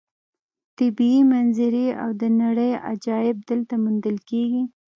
طبیعي 0.77 1.21
منظرې 1.31 1.87
او 2.03 2.09
د 2.21 2.23
نړۍ 2.41 2.71
عجایب 2.89 3.37
دلته 3.49 3.73
موندل 3.83 4.17
کېږي. 4.29 4.63